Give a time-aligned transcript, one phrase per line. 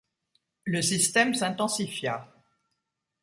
[0.63, 2.27] Le système s'intensifia.